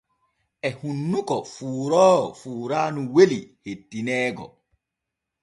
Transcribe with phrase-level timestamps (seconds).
[0.69, 4.45] E hunnuko fuuroowo fuuraanu weli hettineego.